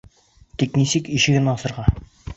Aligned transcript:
Тик 0.63 0.79
нисек 0.81 1.13
ишеген 1.19 1.53
асырға? 1.55 1.87